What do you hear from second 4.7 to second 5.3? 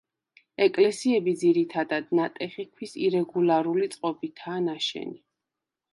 ნაშენი.